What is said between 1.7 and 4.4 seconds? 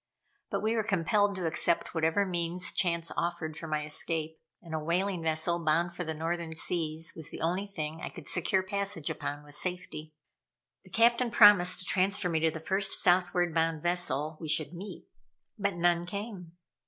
whatever means chance offered for my escape,